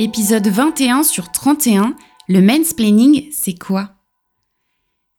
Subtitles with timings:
[0.00, 1.96] Épisode 21 sur 31,
[2.28, 3.96] le mansplaining, c'est quoi?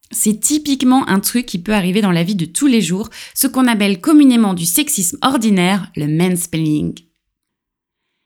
[0.09, 3.47] C'est typiquement un truc qui peut arriver dans la vie de tous les jours, ce
[3.47, 6.97] qu'on appelle communément du sexisme ordinaire, le mansplaining.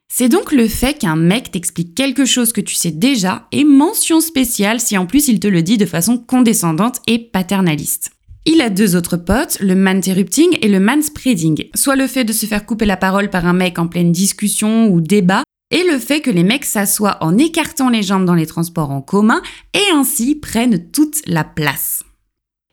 [0.09, 4.21] C'est donc le fait qu'un mec t'explique quelque chose que tu sais déjà et mention
[4.21, 8.11] spéciale si en plus il te le dit de façon condescendante et paternaliste.
[8.45, 12.45] Il a deux autres potes, le manterrupting et le manspreading, soit le fait de se
[12.45, 16.21] faire couper la parole par un mec en pleine discussion ou débat, et le fait
[16.21, 19.41] que les mecs s'assoient en écartant les jambes dans les transports en commun
[19.73, 22.03] et ainsi prennent toute la place.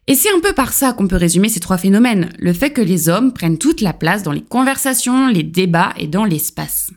[0.06, 2.82] Et c'est un peu par ça qu'on peut résumer ces trois phénomènes, le fait que
[2.82, 6.90] les hommes prennent toute la place dans les conversations, les débats et dans l'espace.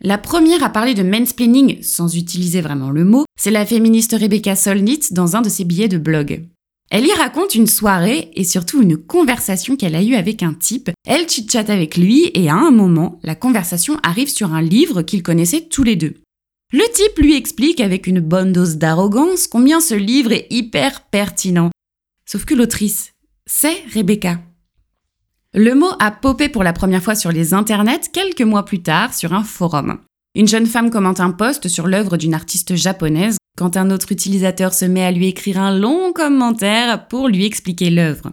[0.00, 4.54] La première à parler de mansplaining, sans utiliser vraiment le mot, c'est la féministe Rebecca
[4.54, 6.46] Solnit dans un de ses billets de blog.
[6.90, 10.90] Elle y raconte une soirée et surtout une conversation qu'elle a eue avec un type.
[11.04, 15.22] Elle chit-chat avec lui et à un moment, la conversation arrive sur un livre qu'ils
[15.22, 16.14] connaissaient tous les deux.
[16.72, 21.70] Le type lui explique avec une bonne dose d'arrogance combien ce livre est hyper pertinent.
[22.24, 23.12] Sauf que l'autrice,
[23.46, 24.40] c'est Rebecca.
[25.54, 29.14] Le mot a popé pour la première fois sur les internets quelques mois plus tard
[29.14, 29.98] sur un forum.
[30.36, 34.74] Une jeune femme commente un post sur l'œuvre d'une artiste japonaise quand un autre utilisateur
[34.74, 38.32] se met à lui écrire un long commentaire pour lui expliquer l'œuvre.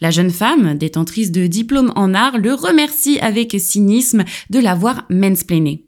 [0.00, 5.84] La jeune femme, détentrice de diplôme en art, le remercie avec cynisme de l'avoir mansplainé.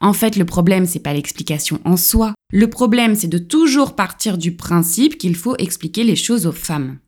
[0.00, 2.34] En fait, le problème, c'est pas l'explication en soi.
[2.52, 6.98] Le problème, c'est de toujours partir du principe qu'il faut expliquer les choses aux femmes.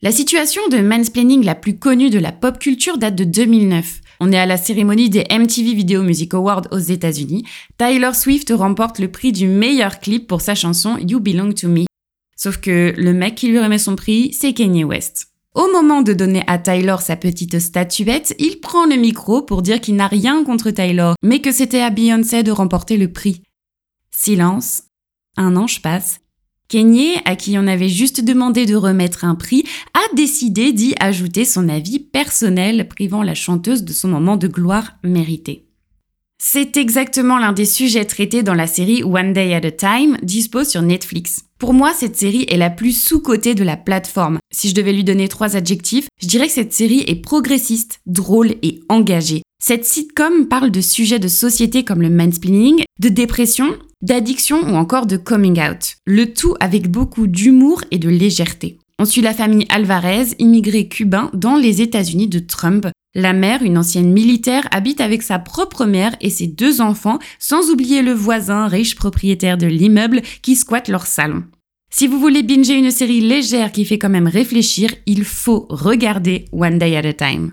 [0.00, 4.00] La situation de mansplaining la plus connue de la pop culture date de 2009.
[4.20, 7.44] On est à la cérémonie des MTV Video Music Awards aux États-Unis.
[7.78, 11.86] Tyler Swift remporte le prix du meilleur clip pour sa chanson You Belong to Me.
[12.36, 15.32] Sauf que le mec qui lui remet son prix, c'est Kanye West.
[15.56, 19.80] Au moment de donner à Tyler sa petite statuette, il prend le micro pour dire
[19.80, 23.42] qu'il n'a rien contre Tyler, mais que c'était à Beyoncé de remporter le prix.
[24.12, 24.84] Silence.
[25.36, 26.20] Un ange passe
[26.68, 29.64] Kanye, à qui on avait juste demandé de remettre un prix,
[29.94, 34.92] a décidé d'y ajouter son avis personnel, privant la chanteuse de son moment de gloire
[35.02, 35.64] mérité.
[36.40, 40.62] C'est exactement l'un des sujets traités dans la série One Day at a Time, dispo
[40.62, 41.40] sur Netflix.
[41.58, 44.38] Pour moi, cette série est la plus sous-cotée de la plateforme.
[44.52, 48.54] Si je devais lui donner trois adjectifs, je dirais que cette série est progressiste, drôle
[48.62, 49.42] et engagée.
[49.60, 55.06] Cette sitcom parle de sujets de société comme le mansplaining, de dépression, d'addiction ou encore
[55.06, 55.96] de coming out.
[56.06, 58.78] Le tout avec beaucoup d'humour et de légèreté.
[58.98, 62.88] On suit la famille Alvarez, immigré cubain dans les États-Unis de Trump.
[63.14, 67.70] La mère, une ancienne militaire, habite avec sa propre mère et ses deux enfants, sans
[67.70, 71.44] oublier le voisin, riche propriétaire de l'immeuble, qui squatte leur salon.
[71.90, 76.44] Si vous voulez binger une série légère qui fait quand même réfléchir, il faut regarder
[76.52, 77.52] One Day at a Time.